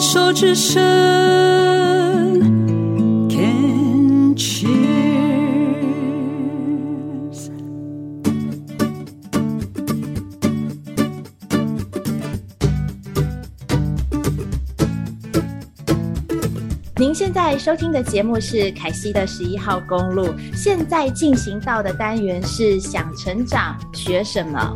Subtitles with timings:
[0.00, 0.80] 手之声
[3.28, 4.70] ，Can cheers。
[16.96, 24.74] 您现在收听的节目是凯西的十一号公路，现在进行到的单元是想成长学什么？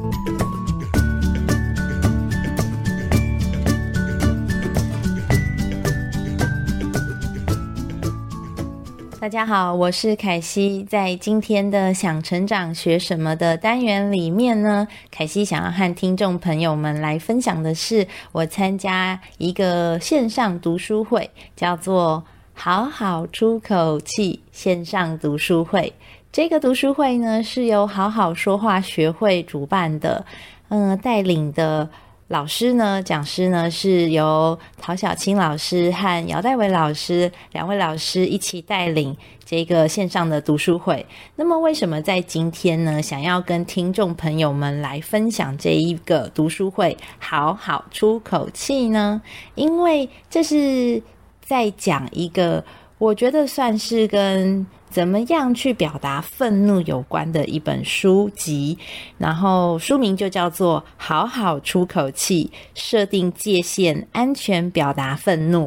[9.25, 10.85] 大家好，我是凯西。
[10.85, 25.91] 在今天的“想成长学什么”的单元里面呢，凯西想要和听众朋友们来分享的是，我参加一个线上读书会，叫做“好好出口气”线上读书会。
[26.31, 30.23] 这个读书会呢，是由好好说话学会主办的，
[30.69, 31.89] 嗯、带领的。
[32.29, 41.05] 老师呢，讲师呢，是由陶小青老师和姚代伟老师两位老师一起带领这个线上的读书会。
[41.37, 49.21] 那么，为什么在今天呢，想要跟听众朋友们来分享这一个读书会，好好出口气呢？
[49.55, 51.03] 因为这是
[51.43, 52.65] 在讲一个，
[52.97, 54.67] 我觉得算是跟。
[54.95, 58.79] 怎么样去表达愤怒有关的一本书籍，
[59.19, 65.67] 然后书名就叫做《好好出口气，设定界限，安全表达愤怒》。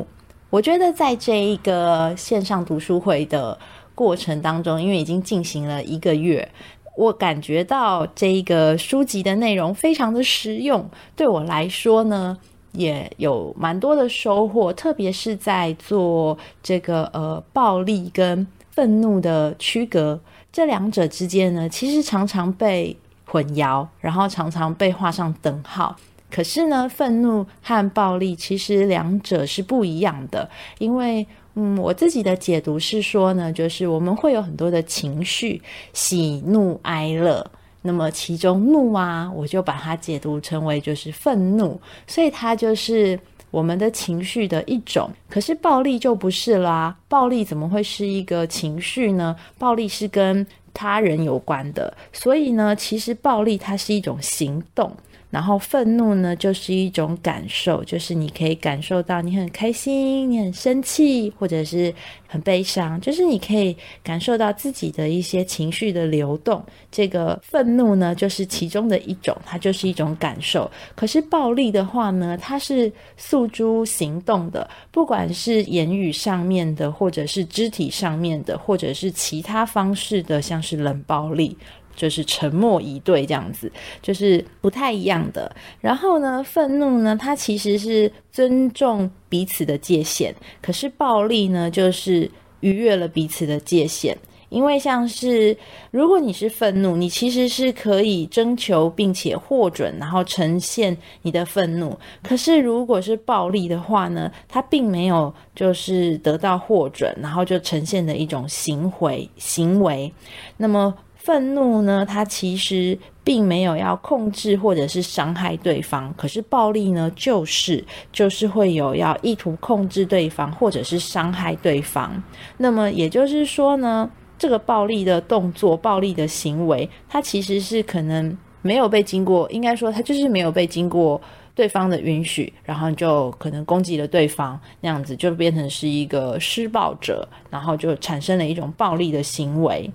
[0.50, 3.60] 我觉得在这一个线上读书会的
[3.94, 6.50] 过程当中，因为已经进行了一个月，
[6.96, 12.38] 我感觉到这一个书籍的内容非常的实用，对我来说呢，
[12.72, 18.48] 也有蛮多的收获，特别是在做这个呃暴力跟。
[18.78, 20.20] 愤怒的区隔，
[20.52, 25.96] 这两者之间呢，其实常常被混淆，然后常常被画上等号。
[26.30, 35.60] 可是呢，愤怒和暴力其实两者是不一样的，因为，嗯，我自己的解读是说呢，就是我们会有很多的情绪，
[35.94, 37.50] 喜怒哀乐。
[37.82, 43.20] 那么其中怒啊，我就把它解读成为就是愤怒，所以它就是。
[43.50, 46.96] 我们的情绪的一种，可是暴力就不是啦。
[47.08, 49.36] 暴力怎么会是一个情绪呢？
[49.58, 54.92] 暴力是跟他人有关的，所以呢，其实暴力它是一种行动。
[55.30, 61.94] 然后愤怒呢，就是一种感受，就是你可以感受到你很开心，你很生气，或者是
[62.28, 66.64] 很悲伤，就是你可以感受到自己的一些情绪的流动。
[66.90, 70.72] 这个愤怒呢，就是其中的一种，它就是一种感受。
[70.96, 81.58] 可是暴力的话呢，它是诉诸行动的，不管是言语上面的，或者是肢体上面的，或者是其他方式的，像是冷暴力。
[81.98, 83.70] 就是沉默以对这样子，
[84.02, 85.54] 就是不太一样的。
[85.82, 92.32] 然后呢，愤怒呢，它其实是尊重彼此的界限，可是暴力呢，就是
[92.62, 94.18] 逾越了彼此的界限。
[94.50, 95.58] 因为像是
[95.92, 102.00] 如果你是愤怒，你其实是可以征求并且获准，然后呈现你的愤怒。
[102.24, 110.14] 可是如果是暴力的话呢，它并没有就是得到获准，然后就呈现的一种行为行为。
[110.56, 110.96] 那么。
[111.28, 117.84] 愤怒呢，它其实并没有要控制或者是伤害对方，可是暴力呢，就是
[118.14, 122.24] 就是会有要意图控制对方或者是伤害对方。
[122.56, 131.20] 那么也就是说呢，这个暴力的动作、暴力的行为，它其实是可能没有被经过，应该说它就是没有被经过
[131.54, 139.92] 对方的允许，然后就可能攻击了对方，那样子就变成是一个施暴者，然后就产生了一种暴力的行为。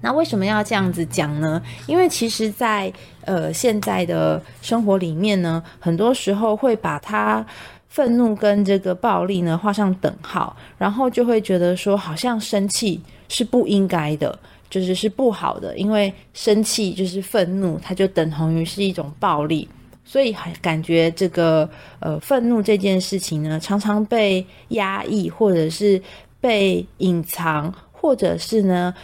[0.00, 1.60] 那为什么要这样子讲呢？
[1.86, 2.92] 因为其实在，
[3.24, 7.44] 呃现在的生活里面呢，很多时候会把他
[7.88, 14.38] 愤怒跟这个暴力呢画上等号，然后就会觉得说，好像生气是不应该的，
[14.70, 19.66] 就是是不好的，因为生气就是愤怒，它就等同于是一种暴力，
[20.04, 21.68] 所以还感觉这个
[21.98, 26.00] 呃愤怒这件事情呢，常常被压抑，或者是
[26.38, 28.94] 被隐藏，或者是呢。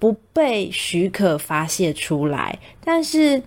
[0.00, 3.40] 不被许可发泄出来，但是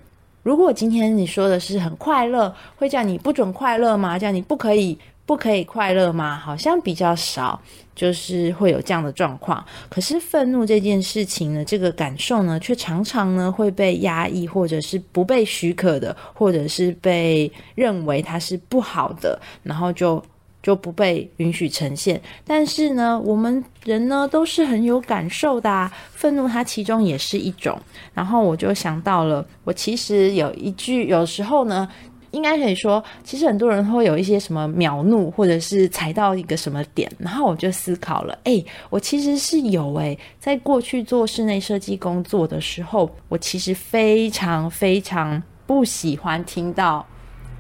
[0.44, 4.20] 如果今天你说的是很快乐，会叫你不准快乐吗？
[4.20, 6.38] 叫你不可以不可以快乐吗？
[6.38, 7.60] 好像比较少，
[7.96, 9.66] 就是会有这样的状况。
[9.90, 20.24] 可是愤怒这件事情呢，这个感受呢，却常常呢会被压抑，或者是不被许可的，或者是被认为它是不好的，然后就。
[20.64, 27.78] 就不被允许呈现，但是呢，我们人呢都是很有感受的啊，愤怒它其中也是一种。
[28.14, 31.88] 然后我就想到了，我其实有一句，有时候呢，
[32.32, 47.06] 应该可以说，其实很多人会有一些什么秒怒，或者是踩到一个什么点，然后我就思考了，哎，我其实是有哎，在过去做室内设计工作的时候，我其实非常非常不喜欢听到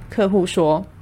[0.09, 0.85] 客户说“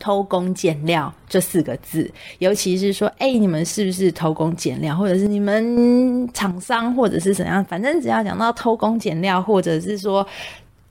[0.00, 2.10] 偷工减料”这四个字，
[2.40, 10.26] 尤其是说，哎，你们是不是偷工减料，或者是你们厂商，或者是怎样，反正只要讲到偷工减料，或者是说。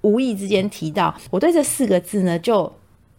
[0.01, 2.71] 无意之间提到，我对这四个字呢，就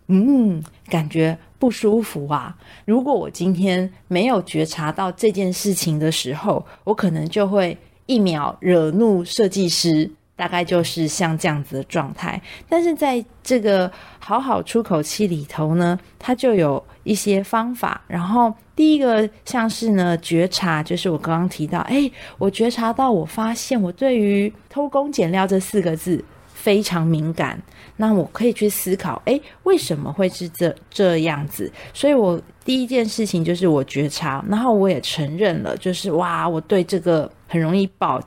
[0.07, 2.57] 嗯，感觉不舒服啊。
[2.87, 7.77] 如果我今天没有觉察到这件事情的时候，我可能就会
[8.07, 10.11] 一秒惹怒设计师，
[10.41, 12.41] 大概就是像这样子的状态。
[12.67, 18.01] 但是在这个好好出口气里头呢，它就有一些方法。
[18.07, 26.25] 然后第一个像是呢，觉察，就是我刚刚提到，哎，我觉察到，我发现我对于偷工减料这四个字。
[26.53, 27.59] 非常敏感，
[27.97, 31.73] 那我可以去思考，诶，为什么会是这这样子？
[31.95, 38.21] 所以我第一件事情就是我觉察，然后我也承认了，就是哇，我对这个很容易爆。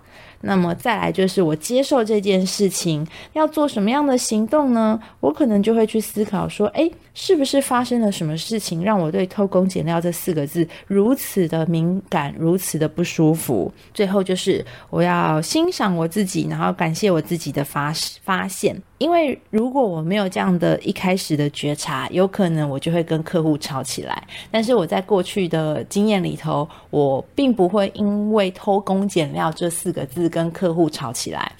[0.45, 5.00] 那么再来就是我接受这件事情，要做什么样的行动呢？
[5.22, 13.72] 我可能就会去思考说，诶，是不是发生了什么事情，让我对“偷工减料”这四个字如此的敏感，如此的不舒服？
[13.94, 17.94] 最后就是我要欣赏我自己，然后感谢我自己的发
[18.24, 18.75] 发现。
[18.98, 24.24] 因为如果我没有这样的一开始的觉察，有可能我就会跟客户吵起来。
[24.50, 31.51] 但是我在过去的经验里头，我并不会因为偷工减料这四个字跟客户吵起来。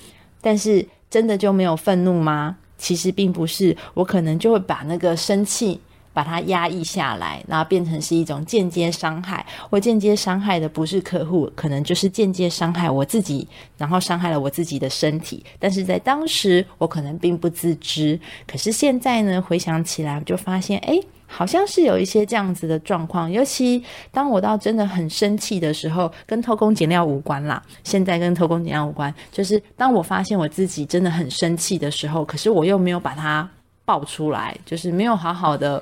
[0.42, 2.58] 但是真的就没有愤怒吗？
[2.78, 5.80] 其实并不是，我可能就会把那个生气。
[6.16, 9.44] 把它压抑下来，然后变成是一种间接伤害。
[9.72, 13.48] 我间接伤害的不是客户，可能就是间接伤害我自己，
[13.80, 15.44] 然后伤害了我自己的身体。
[15.58, 18.20] 但是在当时，我可能并不自知。
[18.46, 21.00] 可是现在呢，回想起来，我就发现，哎，
[21.36, 23.32] 好像是有一些这样子的状况。
[23.32, 27.62] 尤其当我到真的很生气的时候，跟偷工减料无关啦。
[27.84, 33.50] 现在跟偷工减料无关，就是当我发现我自己真的很生气的时候，可是我又没有把它
[33.84, 35.82] 爆出来，就是没有好好的。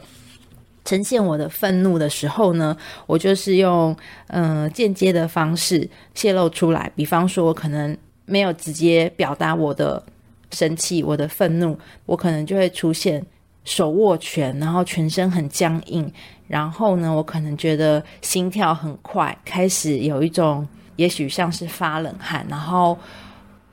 [0.84, 2.76] 呈现我的愤怒的时候呢，
[3.06, 3.96] 我就是用
[4.30, 6.92] 嗯、间接的方式泄露出来。
[6.96, 7.96] 比方说，我可能
[8.26, 10.04] 没有直接表达我的
[10.50, 11.78] 生气、我的愤怒，
[12.08, 13.24] 我可能就会出现
[13.64, 16.12] 手握拳，然后全身很僵硬，
[16.48, 22.98] 然后呢，我可能觉得心跳很快，开始有一种也许像是发冷汗，然后。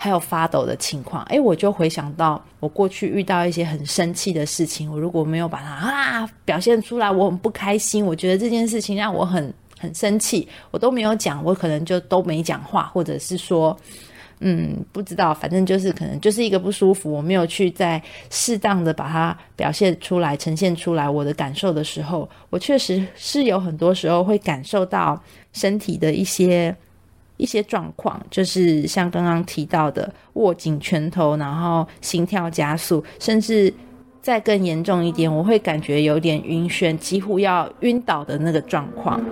[0.00, 13.76] 还有发抖的情况，诶，我就回想到我过去遇到一些很生气的事情，我如果没有把它啊表现出来，我很不开心，我觉得这件事情让我很很生气，我都没有讲，我可能就都没讲话，或者是说，
[14.40, 25.20] 嗯，不知道，反正就是可能就是一个不舒服，我没有去在适当的把它表现出来、呈现出来我的感受的时候，我确实是有很多时候会感受到
[25.52, 26.74] 身体的一些。
[27.40, 33.72] 一些状况，就是像刚刚提到的握紧拳头，然后心跳加速，甚至
[34.20, 39.24] 再更严重一点，我会感觉有点晕眩，几乎要晕倒的那个状况。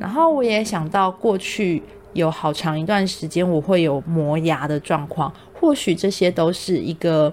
[0.00, 1.80] 然后我也想到过去
[2.18, 7.32] 有好长一段时间，我会有磨牙的状况，或许这些都是一个。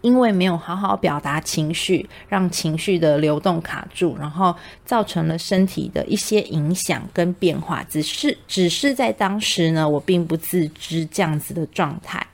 [0.00, 7.84] 因为没有好好表达情绪，让情绪的流动卡住，然后造成了身体的一些影响跟变化。
[7.90, 12.24] 只是，只是在当时呢，我并不自知这样子的状态。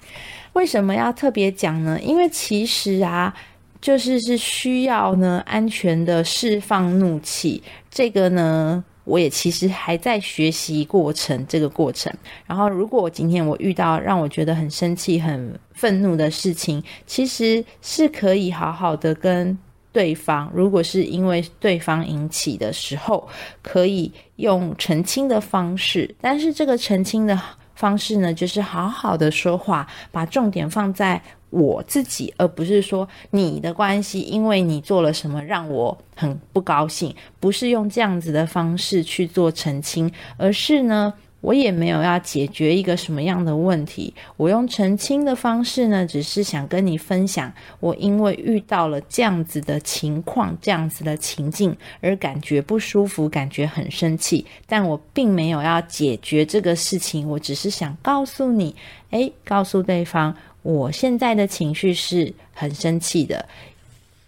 [0.52, 1.98] 为什么要特别讲呢？
[2.02, 3.34] 因为其实啊，
[3.80, 7.62] 就是是需要呢，安全的释放怒气。
[7.90, 8.84] 这个呢。
[9.04, 12.12] 我也其实还在学习过程，这个过程。
[12.46, 19.56] 然后，如果今天我遇到让我觉得很生气、很愤怒的事情，其实是可以好好的跟
[19.92, 23.28] 对方，如果是因为对方引起的时候，
[23.62, 26.12] 可以用澄清的方式。
[26.20, 27.38] 但是这个澄清的
[27.74, 31.20] 方式呢，就是好好的说话，把重点放在。
[31.50, 41.14] 我自己，而不是说你的关系，因为你做了什么让我很不高兴，不是用这样子的方式去做澄清，而是呢，
[41.44, 58.74] 我也没有要解决一个什么样的问题，我用澄清的方式呢，只是想跟你分享，我因为遇到了这样子的情况，这样子的情境而感觉不舒服，感觉很生气，但我并没有要解决这个事情，我只是想告诉你，
[59.10, 60.34] 诶，告诉对方。
[60.62, 63.46] 我现在的情绪是很生气的，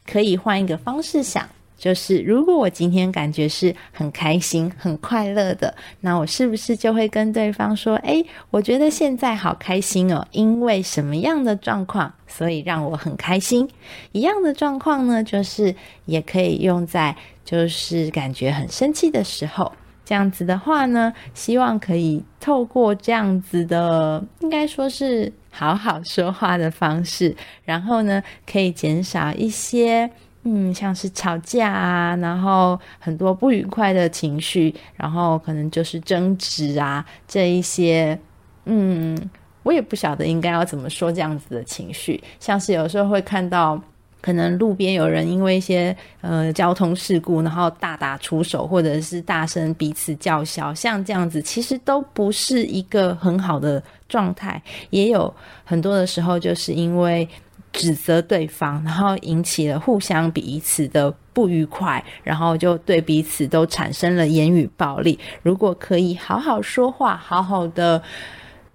[0.04, 13.68] 可以换一个方式想，就是如果我今天感觉是很开心、很快乐的，那我是不是就会跟对方说：“诶，我觉得现在好开心哦，因为什么样的状况，所以让我很开心。”
[14.12, 15.74] 一样的状况呢，就是
[16.06, 17.14] 也可以用在
[17.44, 19.70] 就是感觉很生气的时候。
[20.04, 30.08] 这样子的话呢，希望可以透过这样子的，应该说是好好说话的方式，然后呢，可以减少一些，
[30.48, 38.16] 嗯，像是吵架啊，然后很多不愉快的情绪，然后可能就是争执啊，这一些，
[38.64, 39.18] 嗯，
[39.64, 43.80] 我也不晓得应该要怎么说这样子的情绪，像是有时候会看到。
[44.22, 54.60] 可能路边有人因为一些呃交通事故，然后大打出手，或者是大声彼此叫嚣，像这样子，其实都不是一个很好的状态。
[54.90, 57.28] 也有很多的时候，就是因为
[57.72, 65.18] 指责对方，然后引起了互相彼此的不愉快，然后就对彼此都产生了言语暴力。
[65.42, 68.02] 如果可以好好说话，好好的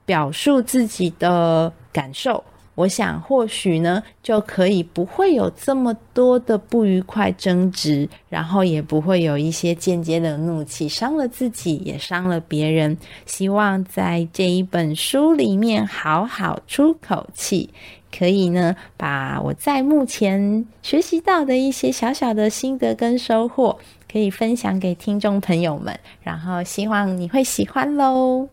[0.05, 2.43] 表述自己的感受。
[2.73, 12.97] 我想，或许呢，就可以不会有这么多的不愉快争执，然后也不会有一些间接的怒气，伤了自己，也伤了别人。
[13.25, 17.69] 希望在这一本书里面好好出口气，
[18.17, 23.77] 可以呢，把我在目前学习到的一些小小的心得跟收获，
[24.11, 28.49] 可以分享给听众朋友们，然后希望你会喜欢喽。